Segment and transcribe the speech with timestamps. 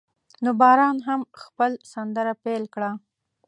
[0.43, 2.91] نو باران هم خپل سندره پیل کړه.